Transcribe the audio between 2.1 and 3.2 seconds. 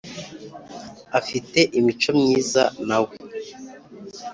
myiza nawe